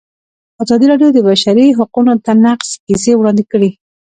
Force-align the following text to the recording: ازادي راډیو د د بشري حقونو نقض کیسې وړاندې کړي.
ازادي 0.63 0.85
راډیو 0.91 1.09
د 1.13 1.15
د 1.15 1.19
بشري 1.27 1.65
حقونو 1.77 2.11
نقض 2.45 2.69
کیسې 2.85 3.11
وړاندې 3.15 3.43
کړي. 3.51 3.69